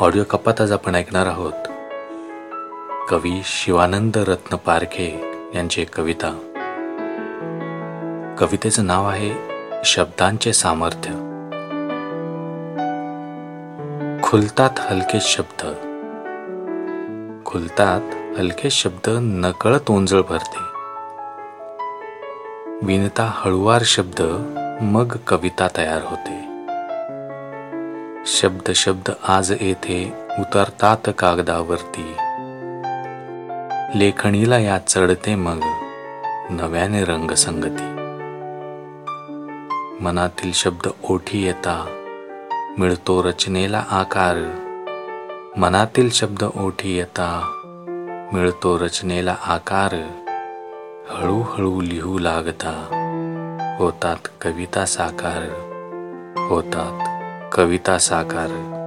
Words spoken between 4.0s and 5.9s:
रत्न पारखे यांची